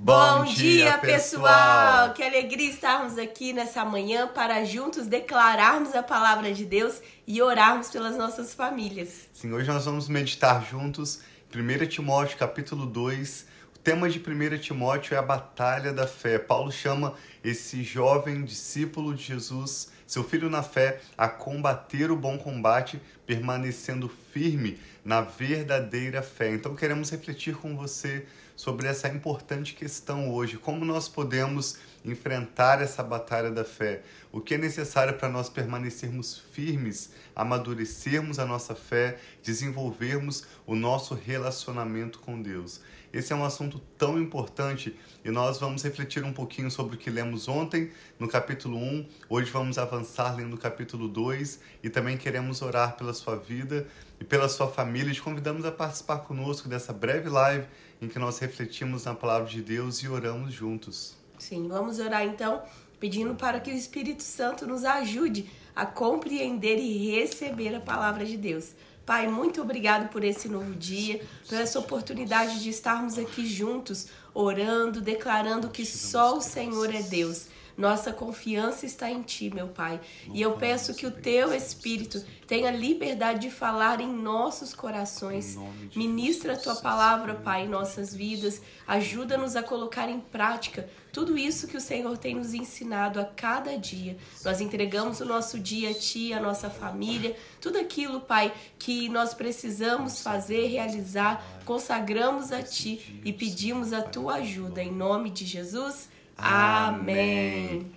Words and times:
Bom, 0.00 0.44
dia, 0.44 0.96
pessoal! 0.98 2.12
Que 2.14 2.22
alegria 2.22 2.70
estarmos 2.70 3.18
aqui 3.18 3.52
nessa 3.52 3.84
manhã 3.84 4.28
para 4.28 4.64
juntos 4.64 5.08
declararmos 5.08 5.92
a 5.92 6.04
palavra 6.04 6.54
de 6.54 6.64
Deus 6.64 7.02
e 7.26 7.42
orarmos 7.42 7.90
pelas 7.90 8.16
nossas 8.16 8.54
famílias. 8.54 9.28
Sim, 9.32 9.52
hoje 9.52 9.68
nós 9.68 9.86
vamos 9.86 10.08
meditar 10.08 10.64
juntos 10.64 11.20
1 11.52 11.86
Timóteo 11.88 12.38
capítulo 12.38 12.86
2. 12.86 13.46
O 13.74 13.78
tema 13.80 14.08
de 14.08 14.20
1 14.20 14.58
Timóteo 14.58 15.16
é 15.16 15.18
a 15.18 15.22
batalha 15.22 15.92
da 15.92 16.06
fé. 16.06 16.38
Paulo 16.38 16.70
chama 16.70 17.14
esse 17.42 17.82
jovem 17.82 18.44
discípulo 18.44 19.12
de 19.12 19.24
Jesus, 19.24 19.90
seu 20.08 20.24
filho 20.24 20.48
na 20.48 20.62
fé, 20.62 21.00
a 21.16 21.28
combater 21.28 22.10
o 22.10 22.16
bom 22.16 22.38
combate, 22.38 23.00
permanecendo 23.26 24.10
firme 24.32 24.80
na 25.04 25.20
verdadeira 25.20 26.22
fé. 26.22 26.50
Então 26.50 26.74
queremos 26.74 27.10
refletir 27.10 27.54
com 27.54 27.76
você 27.76 28.26
sobre 28.56 28.88
essa 28.88 29.06
importante 29.06 29.74
questão 29.74 30.32
hoje, 30.32 30.56
como 30.56 30.84
nós 30.84 31.08
podemos 31.08 31.78
enfrentar 32.04 32.80
essa 32.80 33.02
batalha 33.02 33.50
da 33.50 33.64
fé, 33.64 34.02
o 34.32 34.40
que 34.40 34.54
é 34.54 34.58
necessário 34.58 35.14
para 35.14 35.28
nós 35.28 35.48
permanecermos 35.48 36.42
firmes, 36.52 37.10
amadurecermos 37.36 38.38
a 38.38 38.46
nossa 38.46 38.74
fé, 38.74 39.18
desenvolvermos 39.44 40.44
o 40.66 40.74
nosso 40.74 41.14
relacionamento 41.14 42.18
com 42.18 42.40
Deus. 42.40 42.80
Esse 43.12 43.32
é 43.32 43.36
um 43.36 43.44
assunto 43.44 43.80
tão 43.96 44.20
importante 44.20 44.94
e 45.24 45.30
nós 45.30 45.58
vamos 45.58 45.82
refletir 45.82 46.24
um 46.24 46.32
pouquinho 46.32 46.70
sobre 46.70 46.96
o 46.96 46.98
que 46.98 47.08
lemos 47.08 47.48
ontem 47.48 47.90
no 48.18 48.28
capítulo 48.28 48.76
1. 48.76 49.06
Hoje 49.30 49.50
vamos 49.50 49.78
avançar 49.78 50.36
lendo 50.36 50.54
o 50.54 50.58
capítulo 50.58 51.08
2 51.08 51.58
e 51.82 51.88
também 51.88 52.18
queremos 52.18 52.60
orar 52.60 52.96
pela 52.96 53.14
sua 53.14 53.36
vida 53.36 53.86
e 54.20 54.24
pela 54.24 54.48
sua 54.48 54.68
família. 54.68 55.12
Te 55.12 55.22
convidamos 55.22 55.64
a 55.64 55.72
participar 55.72 56.18
conosco 56.18 56.68
dessa 56.68 56.92
breve 56.92 57.30
live 57.30 57.66
em 58.00 58.08
que 58.08 58.18
nós 58.18 58.38
refletimos 58.38 59.06
na 59.06 59.14
palavra 59.14 59.48
de 59.48 59.62
Deus 59.62 59.98
e 59.98 60.08
oramos 60.08 60.52
juntos. 60.52 61.16
Sim, 61.38 61.66
vamos 61.66 61.98
orar 62.00 62.24
então, 62.24 62.62
pedindo 63.00 63.34
para 63.34 63.58
que 63.58 63.70
o 63.70 63.74
Espírito 63.74 64.22
Santo 64.22 64.66
nos 64.66 64.84
ajude 64.84 65.48
a 65.74 65.86
compreender 65.86 66.78
e 66.78 67.10
receber 67.12 67.74
a 67.74 67.80
palavra 67.80 68.24
de 68.26 68.36
Deus. 68.36 68.74
Pai, 69.08 69.26
muito 69.26 69.62
obrigado 69.62 70.10
por 70.10 70.22
esse 70.22 70.50
novo 70.50 70.74
dia, 70.74 71.22
por 71.48 71.56
essa 71.56 71.78
oportunidade 71.78 72.62
de 72.62 72.68
estarmos 72.68 73.16
aqui 73.16 73.46
juntos, 73.46 74.08
orando, 74.34 75.00
declarando 75.00 75.70
que 75.70 75.86
só 75.86 76.36
o 76.36 76.42
Senhor 76.42 76.94
é 76.94 77.00
Deus 77.00 77.46
nossa 77.78 78.12
confiança 78.12 78.84
está 78.84 79.08
em 79.08 79.22
Ti, 79.22 79.54
meu 79.54 79.68
Pai. 79.68 80.00
E 80.34 80.42
eu 80.42 80.54
peço 80.54 80.96
que 80.96 81.06
o 81.06 81.12
Teu 81.12 81.54
Espírito 81.54 82.20
tenha 82.44 82.72
liberdade 82.72 83.42
de 83.42 83.50
falar 83.52 84.00
em 84.00 84.12
nossos 84.12 84.74
corações. 84.74 85.56
Ministra 85.94 86.54
a 86.54 86.56
Tua 86.56 86.74
palavra, 86.74 87.36
Pai, 87.36 87.66
em 87.66 87.68
nossas 87.68 88.12
vidas. 88.12 88.60
Ajuda-nos 88.84 89.54
a 89.54 89.62
colocar 89.62 90.08
em 90.08 90.18
prática 90.18 90.90
tudo 91.12 91.38
isso 91.38 91.68
que 91.68 91.76
o 91.76 91.80
Senhor 91.80 92.18
tem 92.18 92.34
nos 92.34 92.52
ensinado 92.52 93.20
a 93.20 93.24
cada 93.24 93.78
dia. 93.78 94.16
Nós 94.44 94.60
entregamos 94.60 95.20
o 95.20 95.24
nosso 95.24 95.56
dia 95.60 95.90
a 95.90 95.94
Ti, 95.94 96.32
a 96.32 96.40
nossa 96.40 96.68
família, 96.68 97.36
tudo 97.60 97.78
aquilo, 97.78 98.20
Pai, 98.20 98.52
que 98.76 99.08
nós 99.08 99.34
precisamos 99.34 100.20
fazer, 100.20 100.66
realizar, 100.66 101.60
consagramos 101.64 102.50
a 102.50 102.60
Ti 102.60 103.20
e 103.24 103.32
pedimos 103.32 103.92
a 103.92 104.02
Tua 104.02 104.34
ajuda. 104.34 104.82
Em 104.82 104.90
nome 104.90 105.30
de 105.30 105.46
Jesus. 105.46 106.08
Amém. 106.38 107.90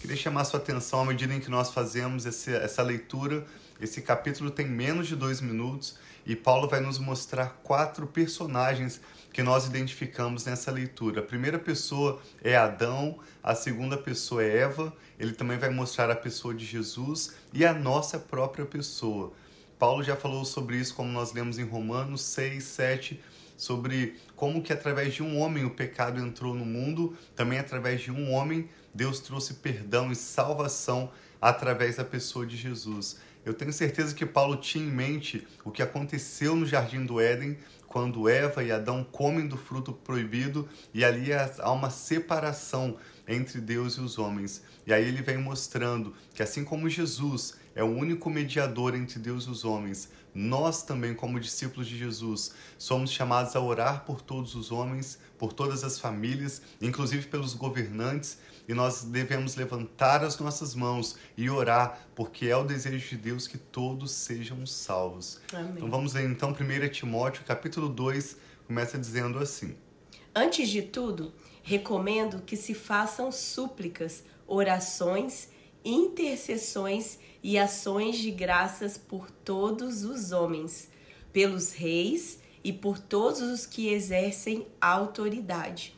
Queria 0.00 0.16
chamar 0.16 0.44
sua 0.44 0.58
atenção 0.58 1.02
à 1.02 1.04
medida 1.04 1.34
em 1.34 1.40
que 1.40 1.50
nós 1.50 1.70
fazemos 1.70 2.24
esse, 2.24 2.50
essa 2.50 2.82
leitura. 2.82 3.46
Esse 3.78 4.00
capítulo 4.00 4.50
tem 4.50 4.66
menos 4.66 5.06
de 5.06 5.14
dois 5.14 5.42
minutos 5.42 5.98
e 6.24 6.34
Paulo 6.34 6.66
vai 6.68 6.80
nos 6.80 6.98
mostrar 6.98 7.60
quatro 7.62 8.06
personagens 8.06 8.98
que 9.30 9.42
nós 9.42 9.66
identificamos 9.66 10.46
nessa 10.46 10.70
leitura. 10.70 11.20
A 11.20 11.24
primeira 11.24 11.58
pessoa 11.58 12.18
é 12.42 12.56
Adão, 12.56 13.18
a 13.42 13.54
segunda 13.54 13.98
pessoa 13.98 14.42
é 14.42 14.58
Eva, 14.60 14.90
ele 15.18 15.32
também 15.32 15.58
vai 15.58 15.68
mostrar 15.68 16.10
a 16.10 16.16
pessoa 16.16 16.54
de 16.54 16.64
Jesus 16.64 17.34
e 17.52 17.62
a 17.62 17.74
nossa 17.74 18.18
própria 18.18 18.64
pessoa. 18.64 19.34
Paulo 19.78 20.02
já 20.02 20.16
falou 20.16 20.46
sobre 20.46 20.76
isso, 20.78 20.94
como 20.94 21.10
nós 21.10 21.34
lemos 21.34 21.58
em 21.58 21.64
Romanos 21.64 22.22
6, 22.22 22.64
7 22.64 23.20
sobre 23.62 24.16
como 24.42 24.60
que 24.60 24.72
através 24.72 25.14
de 25.14 25.22
um 25.22 25.38
homem 25.38 25.64
o 25.64 25.70
pecado 25.70 26.20
entrou 26.20 26.52
no 26.52 26.64
mundo, 26.64 27.16
também 27.36 27.60
através 27.60 28.00
de 28.00 28.10
um 28.10 28.32
homem 28.32 28.68
Deus 28.92 29.20
trouxe 29.20 29.54
perdão 29.54 30.10
e 30.10 30.16
salvação 30.16 31.12
através 31.40 31.94
da 31.94 32.04
pessoa 32.04 32.44
de 32.44 32.56
Jesus. 32.56 33.20
Eu 33.44 33.54
tenho 33.54 33.72
certeza 33.72 34.12
que 34.12 34.26
Paulo 34.26 34.56
tinha 34.56 34.84
em 34.84 34.90
mente 34.90 35.46
o 35.64 35.70
que 35.70 35.80
aconteceu 35.80 36.56
no 36.56 36.66
jardim 36.66 37.06
do 37.06 37.20
Éden, 37.20 37.56
quando 37.86 38.28
Eva 38.28 38.64
e 38.64 38.72
Adão 38.72 39.04
comem 39.04 39.46
do 39.46 39.56
fruto 39.56 39.92
proibido 39.92 40.68
e 40.92 41.04
ali 41.04 41.28
há 41.32 41.70
uma 41.70 41.90
separação 41.90 42.96
entre 43.28 43.60
Deus 43.60 43.94
e 43.94 44.00
os 44.00 44.18
homens. 44.18 44.60
E 44.84 44.92
aí 44.92 45.06
ele 45.06 45.22
vem 45.22 45.36
mostrando 45.36 46.12
que 46.34 46.42
assim 46.42 46.64
como 46.64 46.88
Jesus 46.88 47.58
é 47.76 47.84
o 47.84 47.86
único 47.86 48.28
mediador 48.28 48.94
entre 48.96 49.20
Deus 49.20 49.44
e 49.44 49.50
os 49.50 49.64
homens, 49.64 50.10
nós 50.34 50.82
também, 50.82 51.14
como 51.14 51.38
discípulos 51.38 51.86
de 51.86 51.98
Jesus, 51.98 52.54
somos 52.78 53.10
chamados 53.10 53.54
a 53.54 53.60
orar 53.60 54.04
por 54.04 54.22
todos 54.22 54.54
os 54.54 54.72
homens, 54.72 55.18
por 55.38 55.52
todas 55.52 55.84
as 55.84 55.98
famílias, 55.98 56.62
inclusive 56.80 57.26
pelos 57.26 57.52
governantes, 57.52 58.38
e 58.66 58.72
nós 58.72 59.02
devemos 59.04 59.56
levantar 59.56 60.24
as 60.24 60.38
nossas 60.38 60.74
mãos 60.74 61.16
e 61.36 61.50
orar, 61.50 62.06
porque 62.14 62.46
é 62.46 62.56
o 62.56 62.64
desejo 62.64 63.08
de 63.10 63.16
Deus 63.16 63.46
que 63.46 63.58
todos 63.58 64.12
sejam 64.12 64.64
salvos. 64.64 65.40
Amém. 65.52 65.72
Então 65.76 65.90
vamos 65.90 66.14
ler 66.14 66.28
então 66.28 66.50
1 66.50 66.88
Timóteo, 66.90 67.44
capítulo 67.44 67.88
2, 67.88 68.36
começa 68.66 68.96
dizendo 68.96 69.38
assim: 69.38 69.76
Antes 70.34 70.68
de 70.68 70.80
tudo, 70.80 71.34
recomendo 71.62 72.40
que 72.40 72.56
se 72.56 72.72
façam 72.72 73.30
súplicas, 73.30 74.24
orações, 74.46 75.48
intercessões 75.84 77.18
e 77.42 77.58
ações 77.58 78.18
de 78.18 78.30
graças 78.30 78.96
por 78.96 79.30
todos 79.30 80.04
os 80.04 80.32
homens, 80.32 80.88
pelos 81.32 81.72
reis 81.72 82.40
e 82.62 82.72
por 82.72 82.98
todos 82.98 83.40
os 83.40 83.66
que 83.66 83.88
exercem 83.88 84.66
autoridade, 84.80 85.94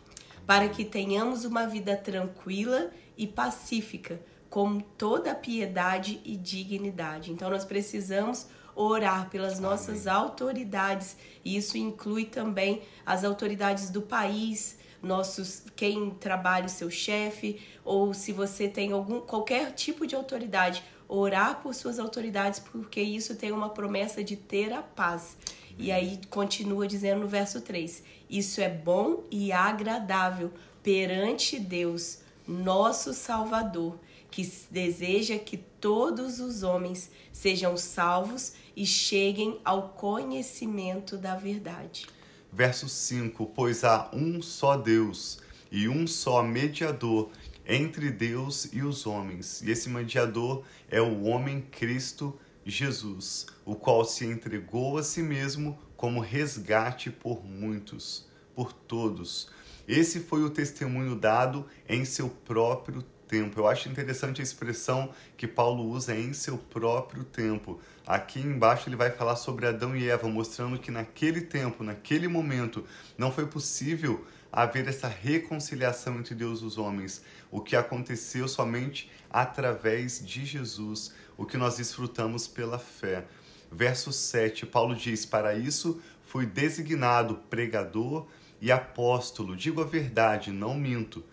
para 0.46 0.68
que 0.68 0.84
tenhamos 0.84 1.44
uma 1.44 1.66
vida 1.66 1.96
tranquila 1.96 2.90
e 3.16 3.26
pacífica, 3.26 4.20
com 4.48 4.78
toda 4.78 5.34
piedade 5.34 6.20
e 6.24 6.36
dignidade. 6.36 7.32
Então 7.32 7.50
nós 7.50 7.64
precisamos 7.64 8.46
orar 8.74 9.28
pelas 9.28 9.58
nossas 9.58 10.06
Amém. 10.06 10.22
autoridades, 10.22 11.16
e 11.44 11.56
isso 11.56 11.76
inclui 11.76 12.24
também 12.24 12.82
as 13.04 13.24
autoridades 13.24 13.90
do 13.90 14.02
país, 14.02 14.78
nossos 15.04 15.62
quem 15.76 16.10
trabalha 16.10 16.66
o 16.66 16.70
seu 16.70 16.90
chefe 16.90 17.60
ou 17.84 18.14
se 18.14 18.32
você 18.32 18.68
tem 18.68 18.92
algum 18.92 19.20
qualquer 19.20 19.72
tipo 19.72 20.06
de 20.06 20.14
autoridade, 20.16 20.82
orar 21.06 21.60
por 21.62 21.74
suas 21.74 21.98
autoridades, 21.98 22.58
porque 22.58 23.00
isso 23.00 23.36
tem 23.36 23.52
uma 23.52 23.68
promessa 23.68 24.24
de 24.24 24.36
ter 24.36 24.72
a 24.72 24.82
paz. 24.82 25.36
E 25.78 25.90
aí 25.90 26.20
continua 26.30 26.86
dizendo 26.86 27.20
no 27.20 27.28
verso 27.28 27.60
3: 27.60 28.02
Isso 28.28 28.60
é 28.60 28.68
bom 28.68 29.24
e 29.30 29.52
agradável 29.52 30.52
perante 30.82 31.58
Deus, 31.58 32.20
nosso 32.46 33.12
Salvador, 33.12 33.98
que 34.30 34.50
deseja 34.70 35.38
que 35.38 35.56
todos 35.56 36.40
os 36.40 36.62
homens 36.62 37.10
sejam 37.32 37.76
salvos 37.76 38.54
e 38.76 38.84
cheguem 38.84 39.60
ao 39.64 39.90
conhecimento 39.90 41.16
da 41.16 41.36
verdade. 41.36 42.06
Verso 42.54 42.88
5: 42.88 43.46
Pois 43.46 43.82
há 43.82 44.08
um 44.12 44.40
só 44.40 44.76
Deus 44.76 45.40
e 45.72 45.88
um 45.88 46.06
só 46.06 46.40
mediador 46.40 47.28
entre 47.66 48.10
Deus 48.10 48.68
e 48.72 48.80
os 48.80 49.06
homens, 49.06 49.60
e 49.60 49.72
esse 49.72 49.88
mediador 49.88 50.62
é 50.88 51.00
o 51.00 51.24
homem 51.24 51.62
Cristo 51.62 52.38
Jesus, 52.64 53.46
o 53.64 53.74
qual 53.74 54.04
se 54.04 54.24
entregou 54.24 54.96
a 54.96 55.02
si 55.02 55.20
mesmo 55.20 55.76
como 55.96 56.20
resgate 56.20 57.10
por 57.10 57.44
muitos, 57.44 58.24
por 58.54 58.72
todos. 58.72 59.48
Esse 59.88 60.20
foi 60.20 60.44
o 60.44 60.50
testemunho 60.50 61.16
dado 61.16 61.66
em 61.88 62.04
seu 62.04 62.28
próprio 62.28 63.04
tempo. 63.34 63.58
Eu 63.58 63.66
acho 63.66 63.88
interessante 63.88 64.40
a 64.40 64.44
expressão 64.44 65.10
que 65.36 65.48
Paulo 65.48 65.82
usa 65.82 66.14
em 66.14 66.32
seu 66.32 66.56
próprio 66.56 67.24
tempo. 67.24 67.80
Aqui 68.06 68.38
embaixo 68.38 68.88
ele 68.88 68.94
vai 68.94 69.10
falar 69.10 69.34
sobre 69.34 69.66
Adão 69.66 69.96
e 69.96 70.08
Eva, 70.08 70.28
mostrando 70.28 70.78
que 70.78 70.92
naquele 70.92 71.40
tempo, 71.40 71.82
naquele 71.82 72.28
momento, 72.28 72.84
não 73.18 73.32
foi 73.32 73.46
possível 73.46 74.24
haver 74.52 74.86
essa 74.86 75.08
reconciliação 75.08 76.20
entre 76.20 76.32
Deus 76.32 76.60
e 76.60 76.64
os 76.64 76.78
homens, 76.78 77.24
o 77.50 77.60
que 77.60 77.74
aconteceu 77.74 78.46
somente 78.46 79.10
através 79.28 80.24
de 80.24 80.44
Jesus, 80.44 81.12
o 81.36 81.44
que 81.44 81.56
nós 81.56 81.78
desfrutamos 81.78 82.46
pela 82.46 82.78
fé. 82.78 83.24
Verso 83.72 84.12
7, 84.12 84.64
Paulo 84.64 84.94
diz: 84.94 85.26
Para 85.26 85.56
isso 85.56 86.00
fui 86.22 86.46
designado 86.46 87.34
pregador 87.50 88.28
e 88.60 88.70
apóstolo, 88.70 89.56
digo 89.56 89.80
a 89.80 89.84
verdade, 89.84 90.52
não 90.52 90.74
minto 90.74 91.24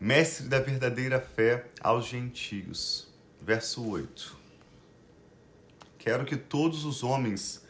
mestre 0.00 0.46
da 0.46 0.60
verdadeira 0.60 1.20
fé 1.20 1.66
aos 1.80 2.06
gentios. 2.06 3.08
Verso 3.40 3.84
8. 3.88 4.36
Quero 5.98 6.24
que 6.24 6.36
todos 6.36 6.84
os 6.84 7.02
homens 7.02 7.62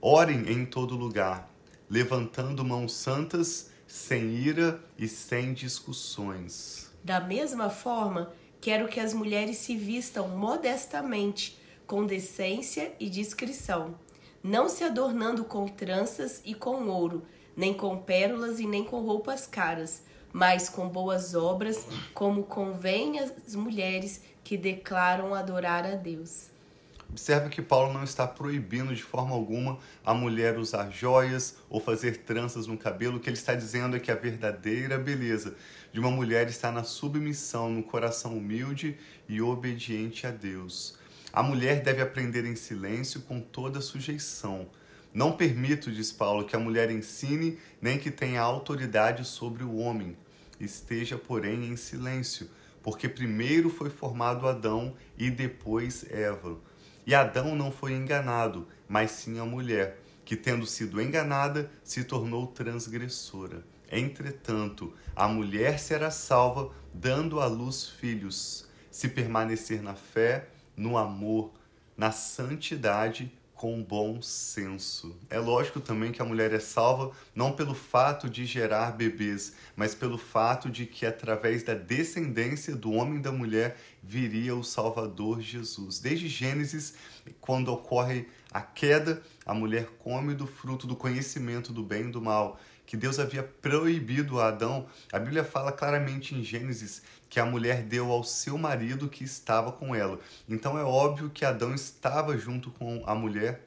orem 0.00 0.50
em 0.50 0.64
todo 0.64 0.96
lugar, 0.96 1.50
levantando 1.88 2.64
mãos 2.64 2.94
santas, 2.94 3.70
sem 3.86 4.36
ira 4.36 4.80
e 4.96 5.08
sem 5.08 5.52
discussões. 5.52 6.90
Da 7.02 7.20
mesma 7.20 7.68
forma, 7.68 8.32
quero 8.60 8.86
que 8.86 9.00
as 9.00 9.12
mulheres 9.12 9.58
se 9.58 9.76
vistam 9.76 10.28
modestamente, 10.28 11.58
com 11.86 12.06
decência 12.06 12.94
e 13.00 13.10
discrição, 13.10 13.96
não 14.42 14.68
se 14.68 14.84
adornando 14.84 15.44
com 15.44 15.66
tranças 15.66 16.40
e 16.44 16.54
com 16.54 16.86
ouro, 16.86 17.26
nem 17.56 17.74
com 17.74 17.98
pérolas 17.98 18.60
e 18.60 18.66
nem 18.66 18.84
com 18.84 19.00
roupas 19.00 19.46
caras, 19.46 20.04
mas 20.32 20.68
com 20.68 20.88
boas 20.88 21.34
obras, 21.34 21.86
como 22.14 22.44
convém 22.44 23.18
às 23.18 23.54
mulheres 23.54 24.22
que 24.44 24.56
declaram 24.56 25.34
adorar 25.34 25.84
a 25.84 25.94
Deus. 25.94 26.50
Observe 27.10 27.48
que 27.48 27.60
Paulo 27.60 27.92
não 27.92 28.04
está 28.04 28.24
proibindo 28.24 28.94
de 28.94 29.02
forma 29.02 29.34
alguma 29.34 29.78
a 30.04 30.14
mulher 30.14 30.56
usar 30.56 30.90
joias 30.90 31.56
ou 31.68 31.80
fazer 31.80 32.18
tranças 32.18 32.68
no 32.68 32.78
cabelo. 32.78 33.16
O 33.16 33.20
que 33.20 33.28
ele 33.28 33.36
está 33.36 33.52
dizendo 33.52 33.96
é 33.96 34.00
que 34.00 34.12
a 34.12 34.14
verdadeira 34.14 34.96
beleza 34.96 35.56
de 35.92 35.98
uma 35.98 36.10
mulher 36.10 36.46
está 36.48 36.70
na 36.70 36.84
submissão, 36.84 37.68
no 37.68 37.82
coração 37.82 38.38
humilde 38.38 38.96
e 39.28 39.42
obediente 39.42 40.24
a 40.24 40.30
Deus. 40.30 40.96
A 41.32 41.42
mulher 41.42 41.82
deve 41.82 42.00
aprender 42.00 42.44
em 42.44 42.54
silêncio 42.54 43.22
com 43.22 43.40
toda 43.40 43.80
sujeição. 43.80 44.68
Não 45.12 45.32
permito, 45.32 45.90
diz 45.90 46.12
Paulo, 46.12 46.44
que 46.44 46.54
a 46.54 46.58
mulher 46.58 46.90
ensine 46.90 47.58
nem 47.82 47.98
que 47.98 48.12
tenha 48.12 48.40
autoridade 48.40 49.24
sobre 49.24 49.64
o 49.64 49.76
homem. 49.76 50.16
Esteja, 50.60 51.18
porém, 51.18 51.64
em 51.64 51.76
silêncio, 51.76 52.48
porque 52.80 53.08
primeiro 53.08 53.68
foi 53.68 53.90
formado 53.90 54.46
Adão 54.46 54.94
e 55.18 55.28
depois 55.28 56.06
Eva. 56.08 56.58
E 57.04 57.14
Adão 57.14 57.56
não 57.56 57.72
foi 57.72 57.92
enganado, 57.92 58.68
mas 58.88 59.10
sim 59.10 59.40
a 59.40 59.44
mulher, 59.44 60.00
que, 60.24 60.36
tendo 60.36 60.64
sido 60.64 61.00
enganada, 61.00 61.70
se 61.82 62.04
tornou 62.04 62.46
transgressora. 62.46 63.64
Entretanto, 63.90 64.94
a 65.16 65.26
mulher 65.26 65.80
será 65.80 66.10
salva, 66.12 66.70
dando 66.94 67.40
à 67.40 67.46
luz 67.46 67.88
filhos, 67.88 68.68
se 68.92 69.08
permanecer 69.08 69.82
na 69.82 69.94
fé, 69.94 70.50
no 70.76 70.96
amor, 70.96 71.52
na 71.96 72.12
santidade 72.12 73.32
com 73.60 73.82
bom 73.82 74.22
senso. 74.22 75.14
É 75.28 75.38
lógico 75.38 75.80
também 75.80 76.12
que 76.12 76.22
a 76.22 76.24
mulher 76.24 76.50
é 76.54 76.58
salva 76.58 77.14
não 77.34 77.52
pelo 77.52 77.74
fato 77.74 78.26
de 78.26 78.46
gerar 78.46 78.92
bebês, 78.92 79.52
mas 79.76 79.94
pelo 79.94 80.16
fato 80.16 80.70
de 80.70 80.86
que 80.86 81.04
através 81.04 81.62
da 81.62 81.74
descendência 81.74 82.74
do 82.74 82.90
homem 82.90 83.18
e 83.18 83.22
da 83.22 83.30
mulher 83.30 83.76
viria 84.02 84.56
o 84.56 84.64
Salvador 84.64 85.42
Jesus. 85.42 85.98
Desde 85.98 86.26
Gênesis, 86.26 86.94
quando 87.38 87.70
ocorre 87.70 88.26
a 88.50 88.62
queda, 88.62 89.22
a 89.50 89.54
mulher 89.54 89.88
come 89.98 90.32
do 90.32 90.46
fruto 90.46 90.86
do 90.86 90.94
conhecimento 90.94 91.72
do 91.72 91.82
bem 91.82 92.02
e 92.02 92.12
do 92.12 92.22
mal 92.22 92.60
que 92.86 92.96
Deus 92.96 93.18
havia 93.18 93.42
proibido 93.42 94.40
a 94.40 94.46
Adão, 94.46 94.86
a 95.12 95.18
Bíblia 95.18 95.42
fala 95.42 95.72
claramente 95.72 96.36
em 96.36 96.44
Gênesis 96.44 97.02
que 97.28 97.40
a 97.40 97.44
mulher 97.44 97.82
deu 97.82 98.12
ao 98.12 98.22
seu 98.22 98.56
marido 98.56 99.08
que 99.08 99.24
estava 99.24 99.72
com 99.72 99.92
ela. 99.92 100.20
Então 100.48 100.78
é 100.78 100.84
óbvio 100.84 101.30
que 101.30 101.44
Adão 101.44 101.74
estava 101.74 102.38
junto 102.38 102.70
com 102.70 103.02
a 103.04 103.12
mulher. 103.12 103.66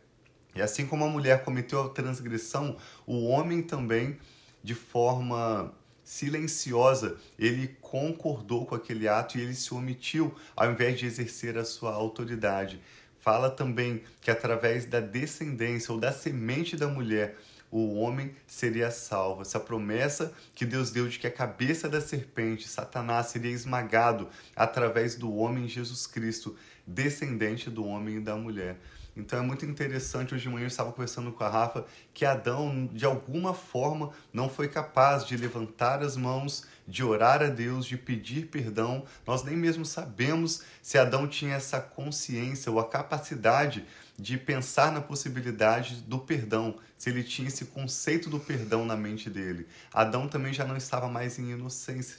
E 0.55 0.61
assim 0.61 0.85
como 0.85 1.03
a 1.03 1.09
mulher 1.09 1.43
cometeu 1.43 1.83
a 1.83 1.89
transgressão, 1.89 2.77
o 3.05 3.25
homem 3.27 3.61
também, 3.61 4.17
de 4.63 4.73
forma 4.73 5.73
silenciosa, 6.01 7.17
ele 7.37 7.75
concordou 7.81 8.65
com 8.65 8.75
aquele 8.75 9.09
ato 9.09 9.37
e 9.37 9.41
ele 9.41 9.53
se 9.53 9.73
omitiu 9.73 10.33
ao 10.55 10.71
invés 10.71 10.97
de 10.97 11.05
exercer 11.05 11.57
a 11.57 11.65
sua 11.65 11.91
autoridade. 11.91 12.81
Fala 13.23 13.49
também 13.49 14.03
que 14.19 14.29
através 14.29 14.85
da 14.85 14.99
descendência 14.99 15.93
ou 15.93 15.97
da 15.99 16.11
semente 16.11 16.75
da 16.75 16.89
mulher, 16.89 17.37
o 17.71 17.95
homem 17.95 18.35
seria 18.45 18.91
salvo. 18.91 19.43
Essa 19.43 19.61
promessa 19.61 20.33
que 20.53 20.65
Deus 20.65 20.91
deu 20.91 21.07
de 21.07 21.17
que 21.17 21.25
a 21.25 21.31
cabeça 21.31 21.87
da 21.87 22.01
serpente, 22.01 22.67
Satanás, 22.67 23.27
seria 23.27 23.49
esmagado 23.49 24.27
através 24.53 25.15
do 25.15 25.33
homem 25.33 25.69
Jesus 25.69 26.05
Cristo, 26.05 26.57
descendente 26.85 27.69
do 27.69 27.85
homem 27.85 28.17
e 28.17 28.19
da 28.19 28.35
mulher. 28.35 28.77
Então 29.15 29.39
é 29.39 29.41
muito 29.41 29.65
interessante. 29.65 30.33
Hoje 30.33 30.43
de 30.43 30.49
manhã 30.49 30.63
eu 30.63 30.67
estava 30.67 30.91
conversando 30.91 31.31
com 31.31 31.43
a 31.43 31.49
Rafa 31.49 31.85
que 32.13 32.25
Adão, 32.25 32.89
de 32.91 33.05
alguma 33.05 33.53
forma, 33.53 34.11
não 34.31 34.49
foi 34.49 34.67
capaz 34.67 35.25
de 35.25 35.37
levantar 35.37 36.01
as 36.01 36.17
mãos, 36.17 36.65
de 36.87 37.03
orar 37.03 37.41
a 37.41 37.47
Deus, 37.47 37.85
de 37.85 37.95
pedir 37.95 38.47
perdão. 38.47 39.05
Nós 39.25 39.43
nem 39.43 39.55
mesmo 39.55 39.85
sabemos 39.85 40.63
se 40.81 40.97
Adão 40.97 41.27
tinha 41.27 41.55
essa 41.55 41.79
consciência 41.79 42.71
ou 42.71 42.79
a 42.79 42.89
capacidade 42.89 43.85
de 44.17 44.37
pensar 44.37 44.91
na 44.91 45.01
possibilidade 45.01 45.95
do 46.01 46.19
perdão, 46.19 46.77
se 46.95 47.09
ele 47.09 47.23
tinha 47.23 47.47
esse 47.47 47.65
conceito 47.65 48.29
do 48.29 48.39
perdão 48.39 48.85
na 48.85 48.95
mente 48.95 49.29
dele. 49.29 49.67
Adão 49.91 50.27
também 50.27 50.53
já 50.53 50.65
não 50.65 50.77
estava 50.77 51.07
mais 51.07 51.39
em 51.39 51.51
inocência, 51.51 52.17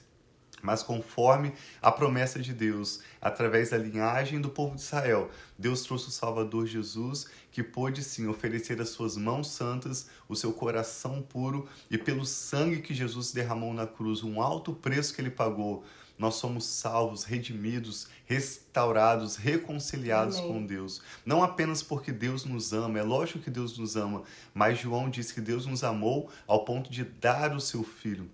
mas 0.65 0.83
conforme 0.83 1.53
a 1.83 1.93
promessa 1.93 2.41
de 2.41 2.55
Deus, 2.55 3.01
através 3.21 3.71
da 3.71 3.77
linhagem 3.77 4.41
do 4.41 4.49
povo 4.49 4.75
de 4.75 4.81
Israel, 4.81 5.31
Deus 5.59 5.83
trouxe 5.83 6.09
o 6.09 6.11
Salvador 6.11 6.67
Jesus, 6.67 7.27
que 7.53 7.63
pôde 7.63 8.03
sim 8.03 8.27
oferecer 8.27 8.81
as 8.81 8.89
suas 8.89 9.17
mãos 9.17 9.49
santas, 9.49 10.09
o 10.27 10.35
seu 10.35 10.55
coração 10.55 11.21
puro 11.21 11.69
e 11.91 11.99
pelo 11.99 12.25
sangue 12.25 12.81
que 12.81 12.95
Jesus 12.95 13.31
derramou 13.31 13.75
na 13.75 13.87
cruz, 13.87 14.23
um 14.23 14.41
alto 14.41 14.73
preço 14.73 15.15
que 15.15 15.21
ele 15.21 15.31
pagou 15.31 15.85
nós 16.17 16.37
somos 16.37 16.65
salvos, 16.65 17.25
redimidos, 17.25 18.07
restaurados, 18.25 19.35
reconciliados 19.35 20.39
Amém. 20.39 20.53
com 20.53 20.65
Deus. 20.65 21.03
Não 21.27 21.43
apenas 21.43 21.83
porque 21.83 22.13
Deus 22.13 22.45
nos 22.45 22.73
ama, 22.73 23.01
é 23.01 23.03
lógico 23.03 23.41
que 23.41 23.51
Deus 23.51 23.77
nos 23.77 23.97
ama, 23.97 24.23
mas 24.55 24.79
João 24.79 25.11
diz 25.11 25.33
que 25.33 25.41
Deus 25.41 25.67
nos 25.67 25.83
amou 25.83 26.31
ao 26.47 26.65
ponto 26.65 26.89
de 26.89 27.03
dar 27.03 27.53
o 27.55 27.61
seu 27.61 27.83
filho. 27.83 28.31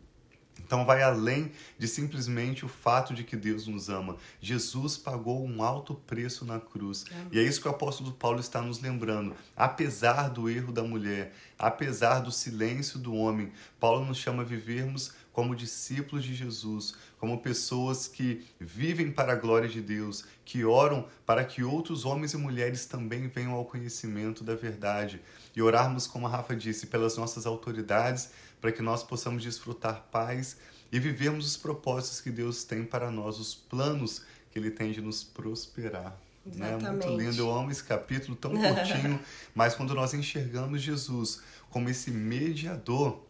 Então 0.71 0.85
vai 0.85 1.03
além 1.03 1.51
de 1.77 1.89
simplesmente 1.89 2.65
o 2.65 2.69
fato 2.69 3.13
de 3.13 3.25
que 3.25 3.35
Deus 3.35 3.67
nos 3.67 3.89
ama. 3.89 4.17
Jesus 4.41 4.97
pagou 4.97 5.45
um 5.45 5.65
alto 5.65 5.97
preço 5.97 6.45
na 6.45 6.61
cruz. 6.61 7.07
E 7.33 7.41
é 7.41 7.43
isso 7.43 7.61
que 7.61 7.67
o 7.67 7.73
apóstolo 7.73 8.13
Paulo 8.13 8.39
está 8.39 8.63
nos 8.63 8.81
lembrando. 8.81 9.35
Apesar 9.57 10.31
do 10.31 10.49
erro 10.49 10.73
da 10.73 10.85
mulher, 10.85 11.35
apesar 11.59 12.21
do 12.21 12.31
silêncio 12.31 13.01
do 13.01 13.13
homem, 13.17 13.51
Paulo 13.81 14.05
nos 14.05 14.19
chama 14.19 14.45
a 14.45 14.47
vivermos 14.47 15.13
como 15.33 15.55
discípulos 15.55 16.25
de 16.25 16.35
Jesus, 16.35 16.95
como 17.19 17.41
pessoas 17.41 18.09
que 18.09 18.45
vivem 18.59 19.11
para 19.11 19.33
a 19.33 19.37
glória 19.37 19.69
de 19.69 19.81
Deus, 19.81 20.25
que 20.45 20.65
oram 20.65 21.07
para 21.25 21.45
que 21.45 21.63
outros 21.63 22.05
homens 22.05 22.33
e 22.33 22.37
mulheres 22.37 22.87
também 22.87 23.29
venham 23.29 23.53
ao 23.53 23.65
conhecimento 23.65 24.43
da 24.43 24.55
verdade. 24.55 25.21
E 25.55 25.63
orarmos, 25.63 26.07
como 26.07 26.27
a 26.27 26.31
Rafa 26.31 26.55
disse, 26.57 26.87
pelas 26.87 27.17
nossas 27.17 27.47
autoridades, 27.47 28.31
para 28.61 28.73
que 28.73 28.83
nós 28.83 29.03
possamos 29.03 29.43
desfrutar 29.43 30.09
paz 30.11 30.57
e 30.93 30.99
vivermos 30.99 31.47
os 31.47 31.57
propósitos 31.57 32.21
que 32.21 32.31
Deus 32.31 32.65
tem 32.65 32.85
para 32.85 33.11
nós, 33.11 33.39
os 33.39 33.55
planos 33.55 34.23
que 34.51 34.59
Ele 34.59 34.71
tem 34.71 34.93
de 34.93 35.01
nos 35.01 35.23
prosperar. 35.23 36.19
Exatamente. 36.47 36.83
Né? 36.83 36.91
Muito 36.91 37.09
lindo, 37.23 37.43
eu 37.43 37.53
amo 37.53 37.71
esse 37.71 37.85
capítulo 37.85 38.37
tão 38.37 38.53
curtinho, 38.53 39.21
mas 39.55 39.75
quando 39.75 39.95
nós 39.95 40.15
enxergamos 40.15 40.81
Jesus 40.83 41.41
como 41.69 41.89
esse 41.89 42.11
mediador 42.11 43.25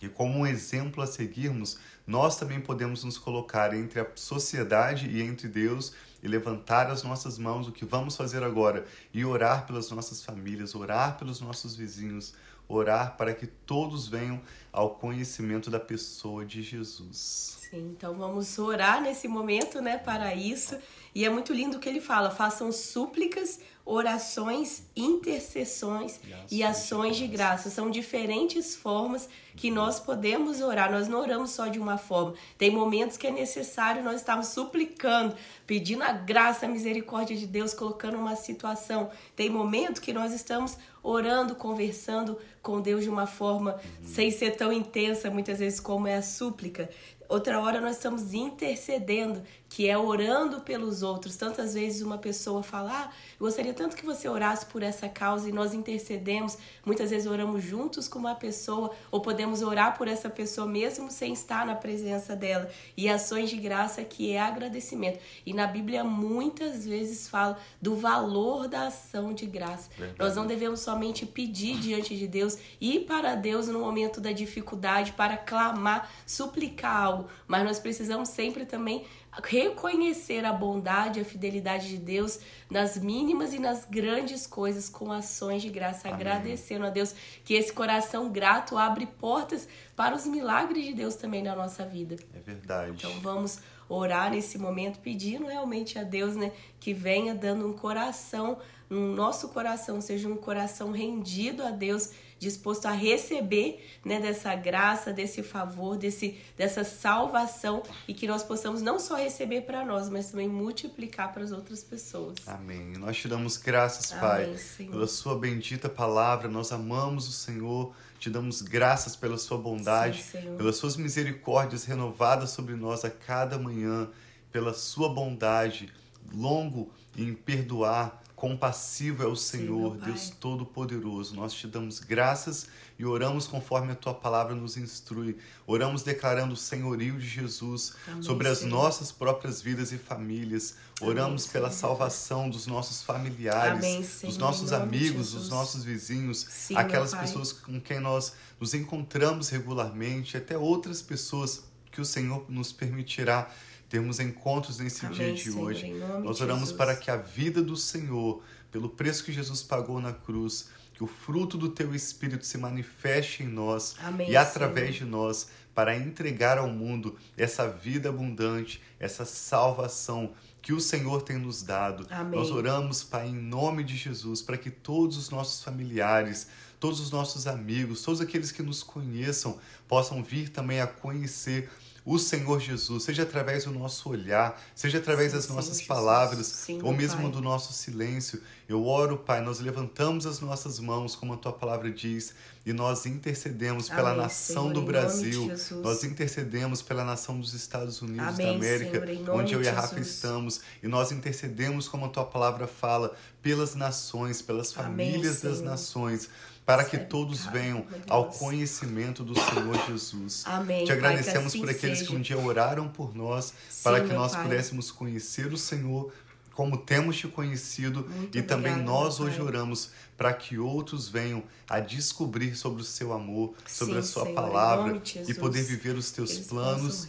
e 0.00 0.08
como 0.08 0.38
um 0.38 0.46
exemplo 0.46 1.02
a 1.02 1.06
seguirmos, 1.06 1.78
nós 2.06 2.36
também 2.36 2.60
podemos 2.60 3.04
nos 3.04 3.18
colocar 3.18 3.74
entre 3.74 4.00
a 4.00 4.06
sociedade 4.14 5.08
e 5.08 5.20
entre 5.20 5.48
Deus 5.48 5.92
e 6.22 6.28
levantar 6.28 6.90
as 6.90 7.02
nossas 7.02 7.38
mãos, 7.38 7.68
o 7.68 7.72
que 7.72 7.84
vamos 7.84 8.16
fazer 8.16 8.42
agora, 8.42 8.84
e 9.12 9.24
orar 9.24 9.66
pelas 9.66 9.90
nossas 9.90 10.22
famílias, 10.22 10.74
orar 10.74 11.18
pelos 11.18 11.40
nossos 11.40 11.76
vizinhos, 11.76 12.34
orar 12.68 13.16
para 13.16 13.34
que 13.34 13.46
todos 13.46 14.08
venham 14.08 14.40
ao 14.72 14.96
conhecimento 14.96 15.70
da 15.70 15.80
pessoa 15.80 16.44
de 16.44 16.62
Jesus. 16.62 17.58
Sim, 17.70 17.92
então 17.96 18.14
vamos 18.14 18.58
orar 18.58 19.00
nesse 19.00 19.28
momento, 19.28 19.80
né, 19.80 19.98
para 19.98 20.34
isso. 20.34 20.76
E 21.14 21.24
é 21.24 21.30
muito 21.30 21.52
lindo 21.52 21.76
o 21.76 21.80
que 21.80 21.88
ele 21.88 22.00
fala: 22.00 22.30
façam 22.30 22.70
súplicas, 22.70 23.60
orações, 23.84 24.82
intercessões 24.94 26.20
e 26.50 26.62
ações 26.62 27.16
de 27.16 27.26
graça. 27.26 27.70
São 27.70 27.90
diferentes 27.90 28.76
formas 28.76 29.28
que 29.56 29.70
nós 29.70 29.98
podemos 29.98 30.60
orar. 30.60 30.92
Nós 30.92 31.08
não 31.08 31.20
oramos 31.20 31.52
só 31.52 31.68
de 31.68 31.78
uma 31.78 31.96
forma. 31.96 32.34
Tem 32.58 32.70
momentos 32.70 33.16
que 33.16 33.26
é 33.26 33.30
necessário 33.30 34.04
nós 34.04 34.16
estarmos 34.16 34.48
suplicando, 34.48 35.34
pedindo 35.66 36.02
a 36.02 36.12
graça, 36.12 36.66
a 36.66 36.68
misericórdia 36.68 37.34
de 37.34 37.46
Deus, 37.46 37.72
colocando 37.72 38.18
uma 38.18 38.36
situação. 38.36 39.10
Tem 39.34 39.48
momentos 39.48 40.00
que 40.00 40.12
nós 40.12 40.34
estamos 40.34 40.76
orando, 41.02 41.54
conversando 41.54 42.38
com 42.60 42.82
Deus 42.82 43.04
de 43.04 43.08
uma 43.08 43.26
forma 43.26 43.72
uhum. 43.72 44.04
sem 44.04 44.30
ser 44.30 44.56
tão 44.56 44.70
intensa, 44.70 45.30
muitas 45.30 45.60
vezes 45.60 45.80
como 45.80 46.06
é 46.06 46.16
a 46.16 46.22
súplica 46.22 46.90
outra 47.28 47.60
hora 47.60 47.80
nós 47.80 47.96
estamos 47.96 48.32
intercedendo, 48.32 49.42
que 49.68 49.88
é 49.88 49.96
orando 49.96 50.60
pelos 50.62 51.02
outros. 51.02 51.36
Tantas 51.36 51.74
vezes 51.74 52.02
uma 52.02 52.18
pessoa 52.18 52.62
fala: 52.62 52.90
ah, 52.90 53.10
eu 53.38 53.46
gostaria 53.46 53.74
tanto 53.74 53.96
que 53.96 54.04
você 54.04 54.28
orasse 54.28 54.66
por 54.66 54.82
essa 54.82 55.08
causa 55.08 55.48
e 55.48 55.52
nós 55.52 55.74
intercedemos. 55.74 56.56
Muitas 56.84 57.10
vezes 57.10 57.26
oramos 57.26 57.62
juntos 57.62 58.08
com 58.08 58.18
uma 58.18 58.34
pessoa 58.34 58.90
ou 59.10 59.20
podemos 59.20 59.62
orar 59.62 59.96
por 59.96 60.08
essa 60.08 60.30
pessoa 60.30 60.66
mesmo 60.66 61.10
sem 61.10 61.32
estar 61.32 61.66
na 61.66 61.74
presença 61.74 62.34
dela. 62.34 62.70
E 62.96 63.08
ações 63.08 63.50
de 63.50 63.56
graça 63.56 64.02
que 64.02 64.32
é 64.32 64.40
agradecimento. 64.40 65.20
E 65.44 65.52
na 65.52 65.66
Bíblia 65.66 66.02
muitas 66.02 66.86
vezes 66.86 67.28
fala 67.28 67.58
do 67.80 67.94
valor 67.94 68.68
da 68.68 68.86
ação 68.86 69.32
de 69.32 69.46
graça. 69.46 69.90
Verdade. 69.96 70.18
Nós 70.18 70.34
não 70.34 70.46
devemos 70.46 70.80
somente 70.80 71.26
pedir 71.26 71.78
diante 71.78 72.16
de 72.16 72.26
Deus, 72.26 72.56
ir 72.80 73.00
para 73.00 73.34
Deus 73.34 73.68
no 73.68 73.80
momento 73.80 74.20
da 74.20 74.32
dificuldade 74.32 75.12
para 75.12 75.36
clamar, 75.36 76.10
suplicar 76.26 76.96
algo, 76.96 77.17
mas 77.46 77.64
nós 77.64 77.78
precisamos 77.78 78.28
sempre 78.28 78.66
também 78.66 79.06
reconhecer 79.42 80.44
a 80.44 80.52
bondade, 80.52 81.20
a 81.20 81.24
fidelidade 81.24 81.88
de 81.88 81.98
Deus 81.98 82.40
nas 82.70 82.98
mínimas 82.98 83.52
e 83.52 83.58
nas 83.58 83.84
grandes 83.84 84.46
coisas 84.46 84.88
com 84.88 85.12
ações 85.12 85.62
de 85.62 85.68
graça, 85.68 86.08
Amém. 86.08 86.14
agradecendo 86.14 86.86
a 86.86 86.90
Deus 86.90 87.14
que 87.44 87.54
esse 87.54 87.72
coração 87.72 88.30
grato 88.30 88.76
abre 88.76 89.06
portas 89.06 89.68
para 89.94 90.14
os 90.14 90.26
milagres 90.26 90.84
de 90.84 90.94
Deus 90.94 91.14
também 91.14 91.42
na 91.42 91.54
nossa 91.54 91.84
vida. 91.84 92.16
É 92.34 92.40
verdade. 92.40 92.92
Então 92.92 93.20
vamos 93.20 93.60
orar 93.88 94.30
nesse 94.30 94.58
momento 94.58 94.98
pedindo 94.98 95.46
realmente 95.46 95.98
a 95.98 96.02
Deus, 96.02 96.36
né, 96.36 96.52
que 96.78 96.92
venha 96.92 97.34
dando 97.34 97.66
um 97.66 97.72
coração, 97.72 98.58
um 98.90 99.14
nosso 99.14 99.48
coração 99.48 100.00
seja 100.00 100.28
um 100.28 100.36
coração 100.36 100.90
rendido 100.90 101.62
a 101.62 101.70
Deus 101.70 102.12
disposto 102.38 102.86
a 102.86 102.92
receber 102.92 103.84
né, 104.04 104.20
dessa 104.20 104.54
graça, 104.54 105.12
desse 105.12 105.42
favor, 105.42 105.96
desse, 105.96 106.38
dessa 106.56 106.84
salvação 106.84 107.82
e 108.06 108.14
que 108.14 108.26
nós 108.26 108.42
possamos 108.42 108.80
não 108.80 108.98
só 108.98 109.16
receber 109.16 109.62
para 109.62 109.84
nós, 109.84 110.08
mas 110.08 110.30
também 110.30 110.48
multiplicar 110.48 111.32
para 111.32 111.42
as 111.42 111.52
outras 111.52 111.82
pessoas. 111.82 112.36
Amém. 112.46 112.92
Nós 112.98 113.16
te 113.16 113.28
damos 113.28 113.56
graças, 113.56 114.12
Pai, 114.12 114.54
pela 114.90 115.06
Sua 115.06 115.38
bendita 115.38 115.88
palavra. 115.88 116.48
Nós 116.48 116.70
amamos 116.72 117.28
o 117.28 117.32
Senhor. 117.32 117.92
Te 118.18 118.28
damos 118.28 118.62
graças 118.62 119.14
pela 119.14 119.38
Sua 119.38 119.58
bondade, 119.58 120.22
Sim, 120.22 120.56
pelas 120.56 120.76
Suas 120.76 120.96
misericórdias 120.96 121.84
renovadas 121.84 122.50
sobre 122.50 122.74
nós 122.74 123.04
a 123.04 123.10
cada 123.10 123.56
manhã, 123.58 124.08
pela 124.50 124.74
Sua 124.74 125.08
bondade, 125.08 125.92
longo 126.32 126.90
em 127.16 127.32
perdoar, 127.32 128.20
Compassivo 128.38 129.24
é 129.24 129.26
o 129.26 129.34
Senhor, 129.34 129.94
Sim, 129.94 130.04
Deus 130.04 130.30
Todo-Poderoso. 130.30 131.34
Nós 131.34 131.52
te 131.52 131.66
damos 131.66 131.98
graças 131.98 132.68
e 132.96 133.04
oramos 133.04 133.48
conforme 133.48 133.90
a 133.90 133.96
tua 133.96 134.14
palavra 134.14 134.54
nos 134.54 134.76
instrui. 134.76 135.36
Oramos 135.66 136.04
declarando 136.04 136.54
o 136.54 136.56
senhorio 136.56 137.18
de 137.18 137.26
Jesus 137.26 137.94
Amém, 138.06 138.22
sobre 138.22 138.46
as 138.46 138.58
Senhor. 138.58 138.70
nossas 138.70 139.10
próprias 139.10 139.60
vidas 139.60 139.90
e 139.90 139.98
famílias. 139.98 140.76
Oramos 141.00 141.42
Amém, 141.42 141.52
pela 141.52 141.68
Senhor. 141.68 141.80
salvação 141.80 142.48
dos 142.48 142.68
nossos 142.68 143.02
familiares, 143.02 143.78
Amém, 143.84 144.06
dos 144.22 144.38
nossos 144.38 144.72
amigos, 144.72 145.32
dos 145.32 145.48
nossos 145.48 145.82
vizinhos, 145.82 146.46
Sim, 146.48 146.76
aquelas 146.76 147.12
pessoas 147.12 147.52
com 147.52 147.80
quem 147.80 147.98
nós 147.98 148.34
nos 148.60 148.72
encontramos 148.72 149.48
regularmente, 149.48 150.36
até 150.36 150.56
outras 150.56 151.02
pessoas 151.02 151.64
que 151.90 152.00
o 152.00 152.04
Senhor 152.04 152.44
nos 152.48 152.72
permitirá 152.72 153.50
termos 153.88 154.20
encontros 154.20 154.78
nesse 154.78 155.06
Amém, 155.06 155.18
dia 155.18 155.34
de 155.34 155.44
Senhor, 155.44 155.64
hoje. 155.64 155.92
Nós 156.22 156.40
oramos 156.40 156.72
para 156.72 156.94
que 156.94 157.10
a 157.10 157.16
vida 157.16 157.62
do 157.62 157.76
Senhor, 157.76 158.42
pelo 158.70 158.88
preço 158.88 159.24
que 159.24 159.32
Jesus 159.32 159.62
pagou 159.62 160.00
na 160.00 160.12
cruz, 160.12 160.68
que 160.92 161.04
o 161.04 161.06
fruto 161.06 161.56
do 161.56 161.68
teu 161.68 161.94
espírito 161.94 162.44
se 162.44 162.58
manifeste 162.58 163.44
em 163.44 163.46
nós 163.46 163.94
Amém, 164.02 164.30
e 164.30 164.36
através 164.36 164.96
Senhor. 164.96 165.04
de 165.06 165.10
nós 165.10 165.48
para 165.74 165.96
entregar 165.96 166.58
ao 166.58 166.68
mundo 166.68 167.16
essa 167.36 167.68
vida 167.68 168.08
abundante, 168.08 168.82
essa 168.98 169.24
salvação 169.24 170.32
que 170.60 170.72
o 170.72 170.80
Senhor 170.80 171.22
tem 171.22 171.38
nos 171.38 171.62
dado. 171.62 172.04
Amém. 172.10 172.36
Nós 172.36 172.50
oramos, 172.50 173.04
Pai, 173.04 173.28
em 173.28 173.34
nome 173.34 173.84
de 173.84 173.96
Jesus, 173.96 174.42
para 174.42 174.58
que 174.58 174.70
todos 174.70 175.16
os 175.16 175.30
nossos 175.30 175.62
familiares, 175.62 176.48
todos 176.80 176.98
os 176.98 177.12
nossos 177.12 177.46
amigos, 177.46 178.02
todos 178.02 178.20
aqueles 178.20 178.50
que 178.50 178.62
nos 178.62 178.82
conheçam, 178.82 179.58
possam 179.86 180.20
vir 180.20 180.48
também 180.48 180.80
a 180.80 180.86
conhecer 180.86 181.70
o 182.08 182.18
Senhor 182.18 182.58
Jesus, 182.58 183.02
seja 183.02 183.22
através 183.22 183.66
do 183.66 183.70
nosso 183.70 184.08
olhar, 184.08 184.58
seja 184.74 184.96
através 184.96 185.30
sim, 185.30 185.36
das 185.36 185.48
nossas 185.48 185.76
sim, 185.76 185.84
palavras, 185.84 186.46
sim, 186.46 186.80
ou 186.82 186.90
mesmo 186.94 187.20
pai. 187.20 187.30
do 187.30 187.42
nosso 187.42 187.74
silêncio. 187.74 188.40
Eu 188.66 188.86
oro, 188.86 189.18
Pai, 189.18 189.42
nós 189.42 189.60
levantamos 189.60 190.24
as 190.26 190.40
nossas 190.40 190.80
mãos, 190.80 191.14
como 191.14 191.34
a 191.34 191.36
tua 191.36 191.52
palavra 191.52 191.90
diz, 191.90 192.34
e 192.64 192.72
nós 192.72 193.04
intercedemos 193.04 193.90
pela 193.90 194.10
Amém, 194.10 194.22
nação 194.22 194.64
Senhor, 194.64 194.74
do 194.74 194.82
Brasil, 194.82 195.52
nós 195.82 196.02
intercedemos 196.02 196.80
pela 196.80 197.04
nação 197.04 197.38
dos 197.38 197.52
Estados 197.52 198.00
Unidos 198.00 198.28
Amém, 198.28 198.46
da 198.46 198.52
América, 198.54 199.06
Senhor, 199.06 199.30
onde 199.30 199.52
eu 199.52 199.62
e 199.62 199.68
a 199.68 199.72
Rafa 199.72 200.00
estamos, 200.00 200.62
e 200.82 200.88
nós 200.88 201.12
intercedemos, 201.12 201.88
como 201.88 202.06
a 202.06 202.08
tua 202.08 202.24
palavra 202.24 202.66
fala, 202.66 203.14
pelas 203.42 203.74
nações, 203.74 204.40
pelas 204.40 204.72
famílias 204.72 205.42
das 205.42 205.60
nações 205.60 206.28
para 206.68 206.84
que 206.84 206.98
todos 206.98 207.46
venham 207.46 207.86
ao 208.10 208.26
conhecimento 208.26 209.24
do 209.24 209.34
Senhor 209.34 209.86
Jesus. 209.88 210.42
Amém. 210.46 210.84
Te 210.84 210.92
agradecemos 210.92 211.46
assim 211.46 211.60
por 211.60 211.70
aqueles 211.70 212.00
seja. 212.00 212.10
que 212.10 212.14
um 212.14 212.20
dia 212.20 212.36
oraram 212.36 212.86
por 212.88 213.16
nós, 213.16 213.54
Sim, 213.70 213.84
para 213.84 214.02
que 214.02 214.12
nós 214.12 214.32
pai. 214.32 214.42
pudéssemos 214.42 214.90
conhecer 214.90 215.50
o 215.50 215.56
Senhor 215.56 216.12
como 216.52 216.76
temos 216.76 217.16
te 217.16 217.26
conhecido 217.26 218.06
Muito 218.06 218.36
e 218.36 218.42
também 218.42 218.76
nós 218.76 219.18
hoje 219.18 219.40
oramos 219.40 219.92
para 220.18 220.32
que 220.32 220.58
outros 220.58 221.08
venham 221.08 221.44
a 221.70 221.78
descobrir 221.78 222.56
sobre 222.56 222.82
o 222.82 222.84
seu 222.84 223.12
amor, 223.12 223.54
sobre 223.68 223.94
Sim, 223.94 224.00
a 224.00 224.02
sua 224.02 224.24
Senhor, 224.24 224.34
palavra 224.34 225.00
e 225.28 225.34
poder 225.34 225.62
viver 225.62 225.94
os 225.96 226.10
teus 226.10 226.32
Eles 226.32 226.46
planos 226.48 227.06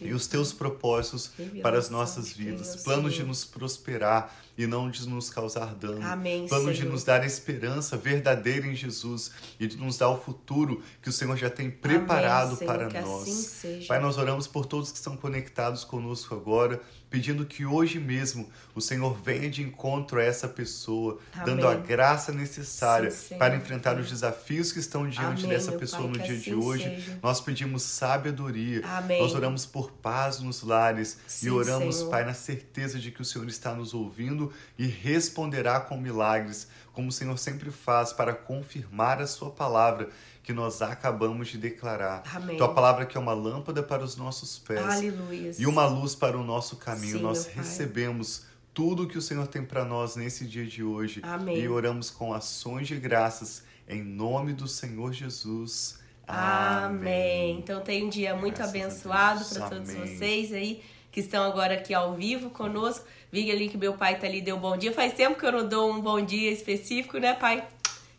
e 0.00 0.12
os 0.14 0.26
teus 0.26 0.54
propósitos 0.54 1.30
para 1.60 1.76
as 1.76 1.90
nossas 1.90 2.32
vidas, 2.32 2.76
planos 2.82 3.12
Senhor. 3.12 3.24
de 3.24 3.28
nos 3.28 3.44
prosperar 3.44 4.34
e 4.56 4.66
não 4.66 4.88
de 4.90 5.06
nos 5.06 5.28
causar 5.28 5.74
dano, 5.74 6.02
Amém, 6.02 6.48
planos 6.48 6.76
Senhor. 6.76 6.86
de 6.86 6.88
nos 6.90 7.04
dar 7.04 7.22
esperança 7.26 7.94
verdadeira 7.94 8.66
em 8.66 8.74
Jesus 8.74 9.30
e 9.60 9.66
de 9.66 9.76
nos 9.76 9.98
dar 9.98 10.08
o 10.08 10.18
futuro 10.18 10.82
que 11.02 11.10
o 11.10 11.12
Senhor 11.12 11.36
já 11.36 11.50
tem 11.50 11.70
preparado 11.70 12.54
Amém, 12.54 12.66
para 12.66 13.02
nós. 13.02 13.28
Assim 13.28 13.84
Pai, 13.86 14.00
nós 14.00 14.16
oramos 14.16 14.46
por 14.46 14.64
todos 14.64 14.90
que 14.90 14.96
estão 14.96 15.14
conectados 15.14 15.84
conosco 15.84 16.34
agora, 16.34 16.80
pedindo 17.10 17.44
que 17.44 17.66
hoje 17.66 17.98
mesmo 17.98 18.48
o 18.74 18.80
Senhor 18.80 19.14
venha 19.22 19.50
de 19.50 19.62
encontro 19.62 20.18
a 20.18 20.22
essa 20.24 20.48
pessoa, 20.48 21.18
Amém. 21.34 21.44
dando 21.44 21.68
a 21.68 21.74
graça 21.74 22.32
necessária 22.32 22.45
necessária 22.46 23.10
Sim, 23.10 23.36
para 23.36 23.56
enfrentar 23.56 23.98
os 23.98 24.08
desafios 24.08 24.72
que 24.72 24.78
estão 24.78 25.08
diante 25.08 25.44
Amém, 25.44 25.48
dessa 25.48 25.72
pessoa 25.72 26.02
pai, 26.02 26.12
no 26.12 26.18
dia 26.18 26.34
assim 26.34 26.42
de 26.42 26.54
hoje. 26.54 26.84
Seja. 26.84 27.18
Nós 27.22 27.40
pedimos 27.40 27.82
sabedoria. 27.82 28.82
Amém. 28.84 29.20
Nós 29.20 29.34
oramos 29.34 29.66
por 29.66 29.90
paz 29.90 30.40
nos 30.40 30.62
lares 30.62 31.18
Sim, 31.26 31.46
e 31.46 31.50
oramos, 31.50 31.96
Senhor. 31.96 32.10
Pai, 32.10 32.24
na 32.24 32.34
certeza 32.34 32.98
de 32.98 33.10
que 33.10 33.20
o 33.20 33.24
Senhor 33.24 33.48
está 33.48 33.74
nos 33.74 33.92
ouvindo 33.92 34.52
e 34.78 34.86
responderá 34.86 35.80
com 35.80 35.96
milagres, 35.96 36.68
como 36.92 37.08
o 37.08 37.12
Senhor 37.12 37.36
sempre 37.38 37.70
faz 37.70 38.12
para 38.12 38.32
confirmar 38.32 39.20
a 39.20 39.26
sua 39.26 39.50
palavra 39.50 40.08
que 40.42 40.52
nós 40.52 40.80
acabamos 40.80 41.48
de 41.48 41.58
declarar. 41.58 42.22
Amém. 42.32 42.56
Tua 42.56 42.72
palavra 42.72 43.04
que 43.04 43.16
é 43.16 43.20
uma 43.20 43.34
lâmpada 43.34 43.82
para 43.82 44.04
os 44.04 44.16
nossos 44.16 44.58
pés 44.60 44.78
Aleluia. 44.78 45.52
e 45.58 45.66
uma 45.66 45.86
luz 45.86 46.14
para 46.14 46.38
o 46.38 46.44
nosso 46.44 46.76
caminho. 46.76 47.16
Sim, 47.16 47.22
nós 47.22 47.46
recebemos 47.46 48.44
tudo 48.76 49.06
que 49.06 49.16
o 49.16 49.22
Senhor 49.22 49.46
tem 49.46 49.64
para 49.64 49.86
nós 49.86 50.16
nesse 50.16 50.44
dia 50.44 50.66
de 50.66 50.84
hoje. 50.84 51.20
Amém. 51.22 51.58
E 51.58 51.66
oramos 51.66 52.10
com 52.10 52.34
ações 52.34 52.86
de 52.86 52.96
graças 52.96 53.64
em 53.88 54.02
nome 54.02 54.52
do 54.52 54.68
Senhor 54.68 55.14
Jesus. 55.14 55.98
Amém. 56.28 56.84
Amém. 56.84 57.58
Então 57.58 57.80
tem 57.80 58.04
um 58.04 58.10
dia 58.10 58.36
muito 58.36 58.56
Graças 58.56 58.74
abençoado 58.74 59.44
para 59.46 59.70
todos 59.70 59.94
vocês 59.94 60.52
aí 60.52 60.82
que 61.10 61.20
estão 61.20 61.42
agora 61.42 61.72
aqui 61.72 61.94
ao 61.94 62.12
vivo 62.12 62.50
conosco. 62.50 63.06
Vi 63.32 63.50
ali 63.50 63.70
que 63.70 63.78
meu 63.78 63.94
pai 63.94 64.18
tá 64.18 64.26
ali, 64.26 64.42
deu 64.42 64.58
bom 64.58 64.76
dia. 64.76 64.92
Faz 64.92 65.14
tempo 65.14 65.40
que 65.40 65.46
eu 65.46 65.52
não 65.52 65.66
dou 65.66 65.90
um 65.90 65.98
bom 65.98 66.20
dia 66.20 66.50
específico, 66.50 67.16
né, 67.16 67.32
pai? 67.32 67.66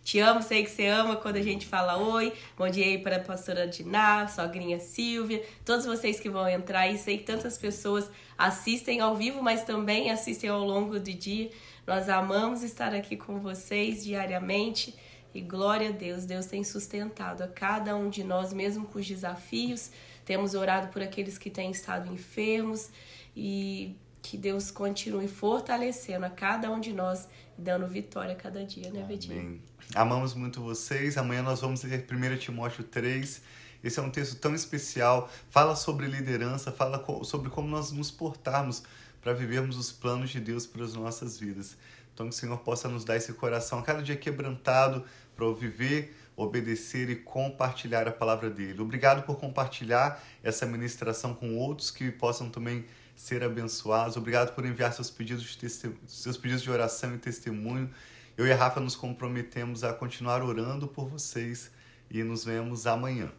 Te 0.08 0.20
amo, 0.20 0.42
sei 0.42 0.64
que 0.64 0.70
você 0.70 0.88
ama 0.88 1.18
quando 1.18 1.36
a 1.36 1.42
gente 1.42 1.66
fala 1.66 1.98
oi. 1.98 2.32
Bom 2.58 2.70
dia 2.70 2.86
aí 2.86 2.98
para 2.98 3.18
a 3.18 3.20
pastora 3.20 3.68
Diná, 3.68 4.26
sogrinha 4.30 4.80
Silvia, 4.80 5.44
todos 5.66 5.86
vocês 5.86 6.18
que 6.18 6.30
vão 6.30 6.48
entrar 6.48 6.80
aí. 6.80 6.98
Sei 6.98 7.18
que 7.18 7.26
tantas 7.26 7.58
pessoas 7.58 8.10
assistem 8.38 9.02
ao 9.02 9.18
vivo, 9.18 9.44
mas 9.44 9.66
também 9.66 10.10
assistem 10.10 10.50
ao 10.50 10.64
longo 10.64 10.98
do 10.98 11.14
dia. 11.14 11.52
Nós 11.86 12.08
amamos 12.08 12.64
estar 12.64 12.96
aqui 12.96 13.18
com 13.18 13.42
vocês 13.42 14.02
diariamente. 14.02 14.96
E 15.36 15.42
glória 15.42 15.90
a 15.90 15.92
Deus, 15.92 16.24
Deus 16.24 16.46
tem 16.46 16.64
sustentado 16.64 17.42
a 17.44 17.48
cada 17.50 17.94
um 17.94 18.10
de 18.10 18.24
nós, 18.24 18.54
mesmo 18.54 18.86
com 18.86 19.00
os 19.00 19.06
desafios. 19.06 19.92
Temos 20.24 20.54
orado 20.54 20.88
por 20.88 21.02
aqueles 21.02 21.38
que 21.38 21.50
têm 21.50 21.70
estado 21.70 22.10
enfermos 22.10 22.90
e 23.36 23.94
que 24.22 24.38
Deus 24.38 24.72
continue 24.72 25.28
fortalecendo 25.28 26.26
a 26.26 26.30
cada 26.30 26.70
um 26.70 26.80
de 26.80 26.92
nós 26.92 27.28
e 27.28 27.47
dando 27.58 27.88
vitória 27.88 28.34
a 28.34 28.36
cada 28.36 28.64
dia, 28.66 28.92
né, 28.92 29.04
Bedinho? 29.04 29.62
Amamos 29.96 30.34
muito 30.34 30.62
vocês. 30.62 31.18
Amanhã 31.18 31.42
nós 31.42 31.62
vamos 31.62 31.84
ler 31.84 32.06
1 32.10 32.38
Timóteo 32.38 32.84
3. 32.84 33.42
Esse 33.84 34.00
é 34.00 34.02
um 34.02 34.10
texto 34.10 34.36
tão 34.40 34.54
especial. 34.54 35.30
Fala 35.50 35.76
sobre 35.76 36.08
liderança, 36.08 36.72
fala 36.72 37.04
sobre 37.24 37.50
como 37.50 37.68
nós 37.68 37.92
nos 37.92 38.12
portarmos 38.12 38.84
para 39.22 39.34
vivermos 39.34 39.78
os 39.78 39.92
planos 39.92 40.30
de 40.30 40.40
Deus 40.40 40.66
para 40.66 40.84
as 40.84 40.94
nossas 40.94 41.40
vidas. 41.40 41.78
Então, 42.14 42.28
que 42.28 42.36
o 42.36 42.38
Senhor 42.38 42.58
possa 42.60 42.88
nos 42.88 43.06
dar 43.06 43.16
esse 43.16 43.34
coração 43.34 43.80
a 43.80 43.84
cada 43.84 44.02
dia 44.02 44.16
quebrantado 44.16 45.04
para 45.36 45.52
viver 45.54 46.16
obedecer 46.38 47.10
e 47.10 47.16
compartilhar 47.16 48.08
a 48.08 48.12
palavra 48.12 48.48
dele. 48.48 48.80
Obrigado 48.80 49.26
por 49.26 49.38
compartilhar 49.38 50.24
essa 50.44 50.68
ministração 50.68 51.34
com 51.34 51.58
outros 51.58 51.90
que 51.90 52.12
possam 52.12 52.48
também 52.48 52.86
ser 53.18 53.44
abençoados. 53.44 54.16
Obrigado 54.16 54.54
por 54.54 54.64
enviar 54.64 54.94
seus 54.94 55.10
pedidos 55.10 55.44
de, 55.44 55.70
seus 55.70 56.38
pedidos 56.38 56.62
de 56.62 56.72
oração 56.72 57.16
e 57.16 57.18
testemunho. 57.18 57.90
Eu 58.38 58.46
e 58.46 58.52
a 58.54 58.56
Rafa 58.56 58.80
nos 58.80 58.96
comprometemos 58.96 59.84
a 59.84 59.92
continuar 59.92 60.44
orando 60.44 60.88
por 60.88 61.10
vocês 61.10 61.72
e 62.10 62.24
nos 62.24 62.46
vemos 62.46 62.86
amanhã. 62.86 63.30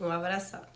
Um 0.00 0.08
abraço. 0.08 0.73